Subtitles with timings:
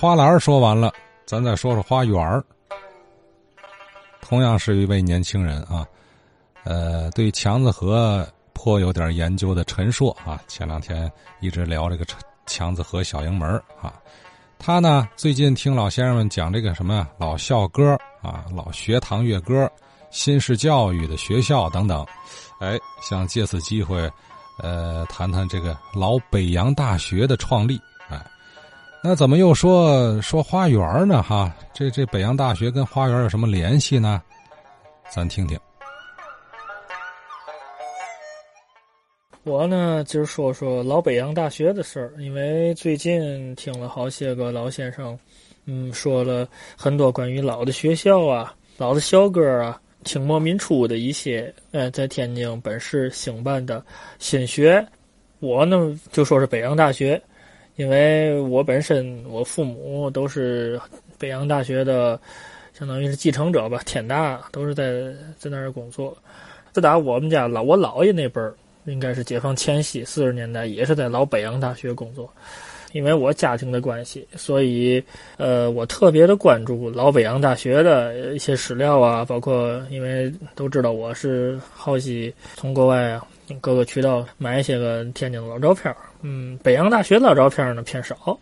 [0.00, 0.90] 花篮说完了，
[1.26, 2.42] 咱再说说花园儿。
[4.22, 5.86] 同样是一位年轻人啊，
[6.64, 12.06] 呃，对强子河颇有点研究的陈硕啊，前两天一直聊这个
[12.46, 13.46] 强子河小营门
[13.78, 13.92] 啊。
[14.58, 19.70] 他呢，最近听老先生们讲这个什么老校歌啊，老学堂乐歌，
[20.08, 22.06] 新式教育的学校等等，
[22.58, 24.10] 哎，想借此机会，
[24.62, 27.78] 呃，谈谈这个老北洋大学的创立。
[29.02, 31.22] 那怎么又说说花园呢？
[31.22, 34.20] 哈，这这北洋大学跟花园有什么联系呢？
[35.08, 35.58] 咱听听。
[39.42, 45.18] 我呢，今儿说说老北洋大学的事儿，因为最近听了好些个老先生，
[45.64, 46.46] 嗯，说了
[46.76, 53.82] 很多关于老的学校啊、老的校歌啊、清末民初的一些，呃，在天津本市兴办的
[54.18, 54.86] 新学。
[55.38, 57.20] 我呢，就说是北洋大学，
[57.76, 60.80] 因为我本身我父母都是
[61.18, 62.20] 北洋大学的，
[62.72, 66.16] 相当于是继承者吧，天大都是在在那儿工作。
[66.72, 68.54] 自打我们家老我姥爷那辈儿。
[68.86, 72.32] 应该是解放前夕，四十年代也是在老北洋大学工作。
[72.92, 75.02] 因为我家庭的关系，所以
[75.36, 83.24] 呃，我特别的关注老北洋大学的一些史料啊，包括因为都知道我是好奇从国外啊
[83.60, 88.38] 各个渠道买一些个天津的老照片嗯，北洋大学老照片呢偏少。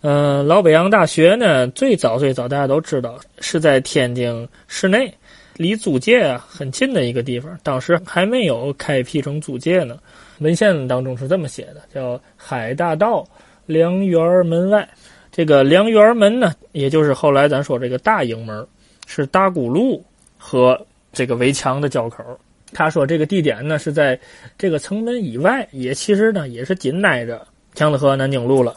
[0.00, 5.12] 嗯，老北洋大学呢最早最早大家都知道是在天津市内。
[5.56, 9.98] 离租界啊很近的一个地方，当时还没有开辟成租界呢。
[10.38, 13.26] 文献当中是这么写的，叫海大道
[13.68, 14.88] 梁园门外。
[15.30, 18.66] 这个梁园门呢，也就是后来咱说这个大营门，
[19.06, 20.04] 是大沽路
[20.36, 22.24] 和这个围墙的交口。
[22.72, 24.18] 他说这个地点呢是在
[24.58, 28.76] 这个城门以外，也其实呢也是紧挨着强子河南京路了。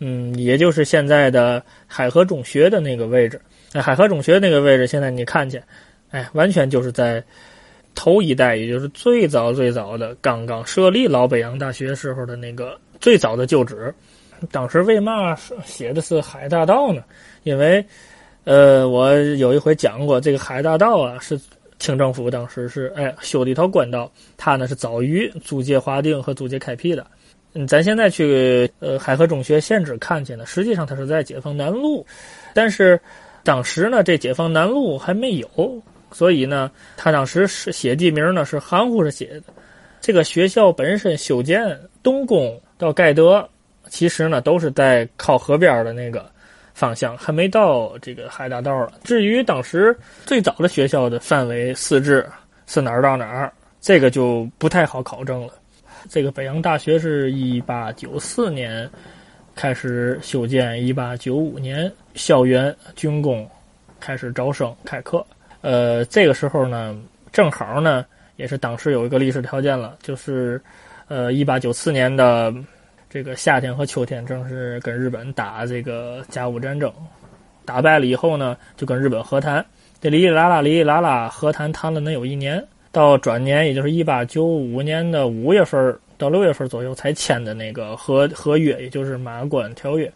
[0.00, 3.40] 嗯，也就是现在的海河中学的那个位置。
[3.72, 5.62] 那海河中学那个位置，现在你看见。
[6.10, 7.24] 哎，完全就是在
[7.94, 13.92] 头一代，也就是最早最早的刚刚设立老北洋大学时候的那个最早的旧址。
[14.50, 17.02] 当时为嘛写的是海大道呢？
[17.42, 17.84] 因为，
[18.44, 21.40] 呃，我有一回讲过，这个海大道啊，是
[21.78, 27.06] 清政府当时是哎修的一条官道，它呢是早于租界划定和租界开辟的。
[27.54, 32.04] 嗯，咱现在去呃海河中学现址看见呢，实际上它是在解放南路，
[32.52, 33.00] 但是
[33.42, 35.82] 当时呢这解放南路还没有。
[36.12, 39.42] 所以呢，他当时是写地名呢是含糊着写的。
[40.00, 43.48] 这个学校本身修建东工到盖德，
[43.88, 46.30] 其实呢都是在靠河边的那个
[46.74, 48.92] 方向，还没到这个海大道了。
[49.04, 52.26] 至于当时最早的学校的范围四至
[52.66, 55.52] 是哪儿到哪儿，这个就不太好考证了。
[56.08, 58.88] 这个北洋大学是一八九四年
[59.54, 63.48] 开始修建，一八九五年校园竣工，
[64.00, 65.24] 开始招生开课。
[65.62, 66.94] 呃，这个时候呢，
[67.32, 68.04] 正好呢，
[68.36, 70.60] 也是当时有一个历史条件了，就是，
[71.08, 72.52] 呃，一八九四年的
[73.14, 76.92] 这个夏天和秋天，正是跟日本打这个甲午战争，
[77.64, 79.64] 打败了以后呢，就跟日本和谈，
[80.00, 82.60] 这里里啦啦里里啦啦和谈谈了能有一年，
[82.90, 90.12] 到转年，也就是一八九五年的五月份到六月份左右才签的那个和合约，也就是马关条约，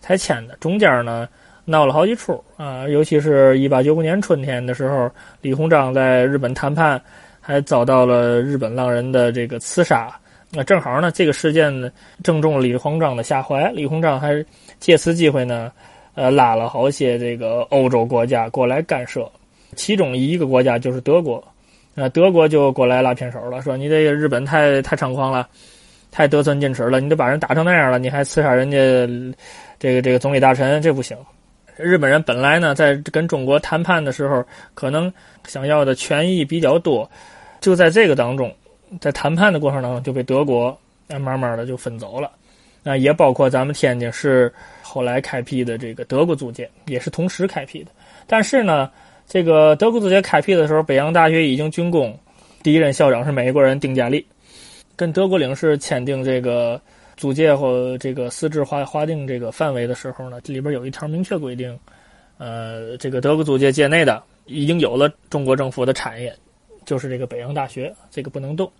[0.00, 1.28] 才签的，中间呢。
[1.66, 5.10] 闹了好几出啊，尤其是一八九五年春天的时候，
[5.42, 6.98] 李鸿章在日本谈判，
[7.42, 10.18] 还遭到了日本浪人的这个刺杀。
[10.50, 11.90] 那正好呢，这个事件呢，
[12.22, 13.70] 正中李鸿章的下怀。
[13.72, 14.44] 李鸿章还
[14.80, 15.70] 借此机会呢，
[16.14, 19.30] 呃，拉了好些这个欧洲国家过来干涉，
[19.76, 21.42] 其中一个国家就是德国。
[21.96, 25.48] 啊德国就过来拉偏手了，说你这个日本太太猖狂了，
[26.12, 28.76] 太得寸进尺了，你都把人打成那样了，你还刺杀人家
[29.80, 31.16] 这个这个总理大臣，这不行。
[31.76, 34.44] 日本人本来呢，在跟中国谈判的时候，
[34.74, 35.12] 可能
[35.46, 37.10] 想要的权益比较多，
[37.60, 38.54] 就在这个当中，
[39.00, 40.78] 在谈判的过程当中就被德国
[41.08, 42.30] 慢慢的就分走了。
[42.82, 47.90] 那也包括咱们天津市后来开辟的这个德国租界，也是同时开辟的。
[48.26, 48.90] 但是呢，
[49.26, 52.18] 这个德国租界开辟的时候，北洋大学已经竣工，
[52.62, 54.24] 第一任校长是美国人丁家利，
[54.96, 56.80] 跟德国领事签订这个。
[57.18, 61.76] 租界或这个私制划划定这个范围的时候呢，这里边有一条明确规定，
[62.38, 66.32] 呃，这个德国租界界内的已经有了中国政府的产业，
[66.88, 68.72] 就是这个北洋大学，这个不能动。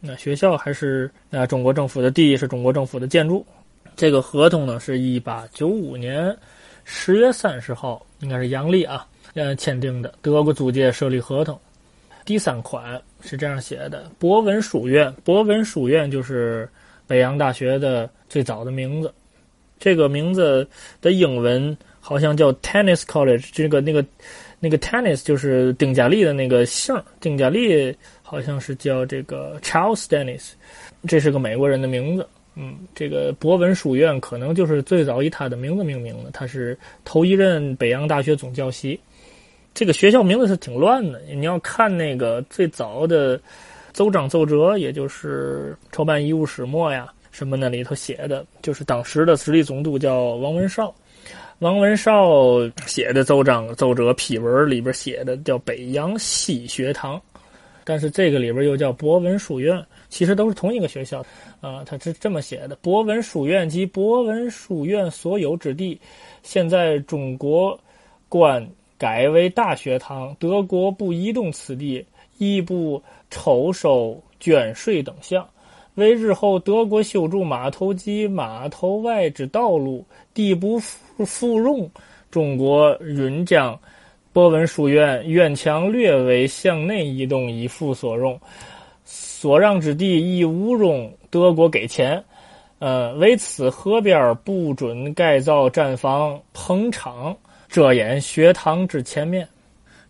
[0.00, 3.44] 那学校还是那中国政府的地，是中国政府的建筑。
[3.94, 6.34] 这个合同呢，是一八九五年
[6.84, 11.60] 十月三十号，应该是阳历啊，呃，签订的德国租界设立合同。
[12.24, 16.66] 第三款是这样写的：博文书院，博文书院就是。
[17.10, 19.12] 北洋大学的最早的名字，
[19.80, 20.64] 这个名字
[21.02, 24.00] 的英文好像叫 Tennis College，这个那个
[24.60, 30.50] 那个 Tennis 就是丁嘉丽的那个姓，丁嘉丽好像是叫这个 Charles Dennis，
[31.08, 32.28] 这是个美国人的名字。
[32.56, 39.00] 嗯，这个博文书院可能就是最早以他的名字命名的，他是头一任北洋大学总教习。
[39.72, 43.40] 这个学校名字是挺乱的，你要看那个最早的
[43.92, 50.92] 奏章奏折，也就是筹办医务始末呀什么那里头写的，就是当时的直隶总督叫王文绍，
[51.60, 57.20] 王文绍写的奏章奏折批文里边写的叫北洋西学堂，
[57.84, 59.78] 但是这个里边又叫博文书院，
[60.08, 61.22] 其实都是同一个学校。
[61.60, 66.00] 啊，他是这么写的：博文书院及博文书院所有之地，
[66.42, 67.78] 现在中国
[68.30, 68.66] 官
[68.96, 70.34] 改为大学堂。
[70.40, 72.02] 德国不移动此地，
[72.38, 75.46] 亦不抽收捐税等项。
[75.96, 80.02] 为日后德国修筑码头及码头外之道路，
[80.32, 81.90] 地不复附用，
[82.30, 83.78] 中国云将
[84.32, 88.38] 博文书院院墙略微向内移动，以附所用。
[89.04, 92.22] 所让之地亦无容德国给钱，
[92.78, 97.36] 呃，为此河边不准盖造站房棚场，
[97.68, 99.48] 遮掩学堂之前面。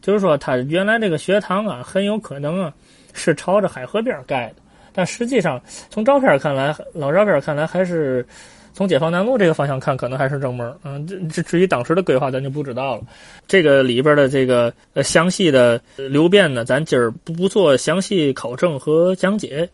[0.02, 2.74] 就是说，他原来这个学堂啊，很有可能啊
[3.12, 4.56] 是朝着海河边盖的，
[4.92, 8.26] 但实际上从照片看来，老照片看来还是。
[8.72, 13.02] 从解放南路这个方向看，可能还是正门嗯，这这至于当时的规划，咱就不知道了。
[13.46, 19.68] 这个里边的这个呃详细的流变呢，咱今儿不做详细考证和讲解，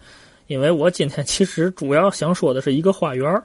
[0.46, 3.42] 因为我今天 其实主要想说的是一个花园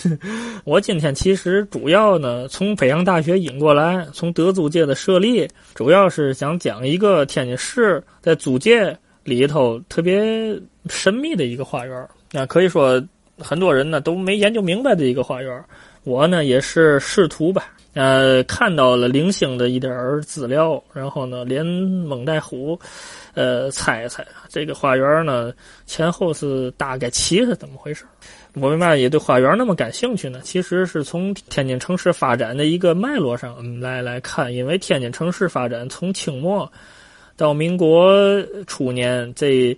[0.64, 10.58] 我今天其实主要呢，从北洋大学引过来，从德租界的设立，主要是想讲一个天津市在租界里头特别
[10.88, 13.00] 神秘的一个花园那可以说。
[13.38, 15.64] 很多人呢都没研究明白的一个花园，
[16.04, 22.78] 我呢也是试图吧，呃，看到了零星的一点资料，然后呢连蒙带唬，
[23.34, 25.52] 呃，猜一猜这个花园呢
[25.84, 28.04] 前后是大概齐是怎么回事？
[28.54, 30.40] 我为嘛也对花园那么感兴趣呢？
[30.42, 36.70] 其实是从天津城市发展的一个脉络上来来看，因为天津城市发展从清末
[37.36, 39.76] 到民国初年这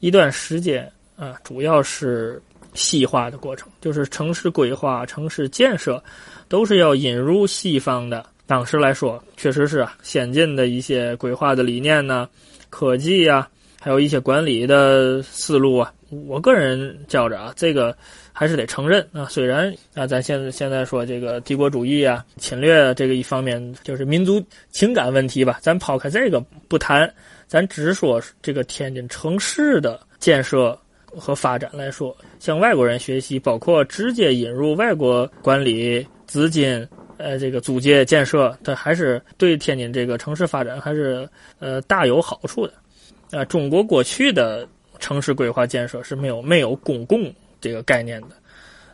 [0.00, 2.42] 一段时间啊，主要是。
[2.74, 6.02] 细化的过程，就是城市规划、城市建设，
[6.48, 8.24] 都是要引入西方的。
[8.46, 12.28] 当时来说，确实是啊，先进的一些规划的理念呢，
[12.70, 13.48] 科技啊，
[13.80, 15.92] 还有一些管理的思路啊。
[16.26, 17.94] 我个人觉着啊，这个
[18.32, 19.26] 还是得承认啊。
[19.26, 27.12] 虽然啊，咱现现在说这个帝国主义啊、侵略这个一方面，就是民族情感问题吧，咱抛开这个不谈，
[27.46, 30.78] 咱只说这个天津城市的建设。
[31.16, 41.28] 和发展来说，向外国人学习，包括直接引入外国管理资金，呃，这个租界建设，它还是对天津这个城市发展还是
[41.58, 42.72] 呃大有好处的。
[43.30, 44.66] 啊，中国过去的
[44.98, 48.28] 城市规划建设是没有没有公共这个概念的，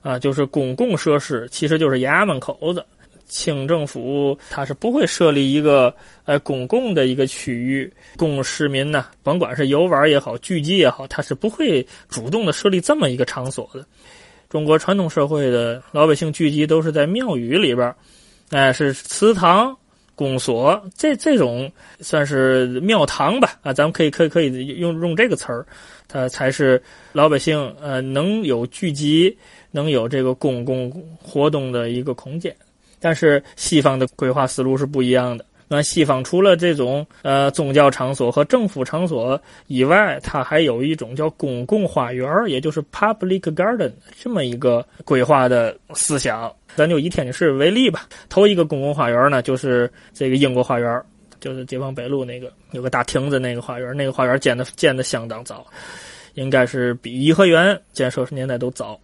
[0.03, 2.85] 啊，就是公共设施其实就是衙门口子。
[3.27, 5.95] 清政府它是不会设立一个
[6.25, 13.85] 呃公共的一个区域供市民呢，甭管是游玩也好，聚集也好，它是不会主动的设立这么一个场所的。
[14.49, 17.93] 中国传统社会的老百姓聚集都是在庙宇里边，
[18.51, 19.77] 哎，是祠堂、
[20.15, 23.59] 公所，这这种算是庙堂吧？
[23.63, 25.67] 啊，咱们可以可以可以用用这个词儿，
[26.07, 26.81] 它才是
[27.13, 29.37] 老百姓呃能有聚集、
[29.73, 30.89] 能有这个公共
[31.21, 32.55] 活动的一个空间。
[33.05, 35.45] 但是西方的规划思路是不一样的。
[35.69, 46.51] 那西方除了这种呃宗教场所和政府场所以外，它还有一种叫公共花园，也就是 public garden 这么一个规划的思想。
[46.75, 51.03] 咱就以天津市为例吧，头一个公共花园呢，就是这个英国花园，
[51.41, 55.67] 就是解放北路那个有个大亭子那个花园，那个花园建的建的相当早，
[56.35, 58.99] 应该是比颐和园建设年代都早。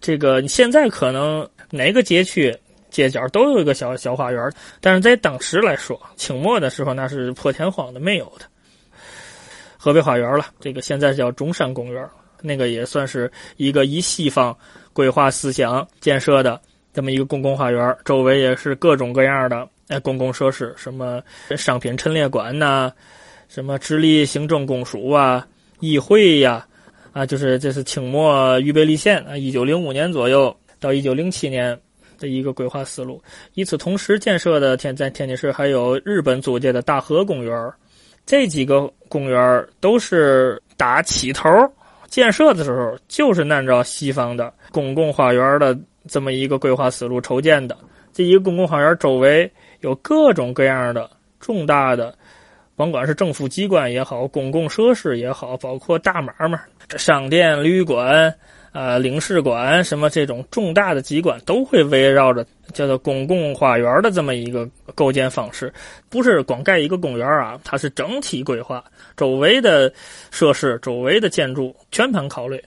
[0.00, 2.56] 这个现在可能哪个街区？
[2.92, 8.44] 街角都有一个小小花园，但是在当时来说，清末的时候那是破天荒的没有的。
[9.78, 12.06] 河北花园了，这个现在叫中山公园，
[12.42, 14.56] 那个也算是一个以西方
[14.92, 16.60] 规划思想建设的
[16.92, 21.20] 这么一个公共花园，周围也是各种各样的哎公共设施，什么
[21.56, 22.92] 商品陈列馆呐，
[23.48, 25.44] 什么直隶行政公署啊、
[25.80, 26.64] 议会呀，
[27.12, 31.76] 啊，就是这是清末预备立宪啊，一九零五年左右到一九零七年。
[32.22, 33.20] 的一个规划思路。
[33.54, 37.72] 与此同时，建设的天在天津市还有日本租界的大和公园
[38.24, 41.50] 这几个公园都是打起头
[42.08, 45.76] 建设的时候，就是按照西方的公共花园的
[46.06, 47.76] 这么一个规划思路筹建的。
[48.12, 49.50] 这一个公共花园周围
[49.80, 51.10] 有各种各样的
[51.40, 52.14] 重大的，
[52.76, 56.60] 甭管是政府机关也好，公共设施也好，包括大买卖、
[56.96, 58.32] 商店、旅馆。
[58.72, 65.72] 呃，领事馆什么这种重大的机关都会围绕着叫做公共花园的这么一个构建方式，
[66.08, 68.82] 不是光盖一个公园啊，它是整体规划，
[69.14, 69.92] 周围的
[70.30, 72.62] 设施、周围的建筑全盘考虑。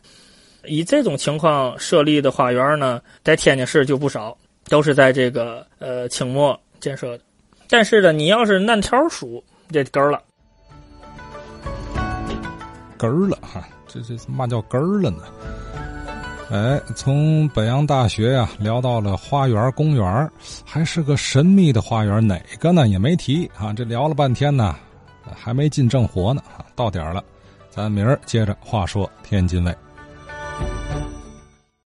[0.65, 4.38] 以这种情况设立的花园呢，在天津市就不少，
[4.69, 7.24] 都是在这个呃清末建设的。
[7.67, 10.21] 但是呢，你要是按条数，这根了，
[12.95, 15.24] 根了哈，这这嘛叫根了呢？
[16.55, 20.31] 哎，从北洋大学呀聊到了花园公园，
[20.63, 22.88] 还是个神秘的花园，哪个呢？
[22.88, 23.74] 也没提啊。
[23.74, 24.74] 这聊了半天呢，
[25.35, 26.41] 还没进正活呢。
[26.74, 27.21] 到点了，
[27.69, 29.75] 咱明儿接着话说天津卫。